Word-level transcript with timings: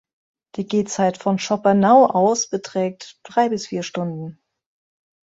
Die 0.55 0.65
Gehzeit 0.65 1.19
von 1.19 1.37
Schoppernau 1.37 2.07
aus 2.07 2.49
beträgt 2.49 3.19
drei 3.21 3.49
bis 3.49 3.67
vier 3.67 3.83
Stunden. 3.83 4.41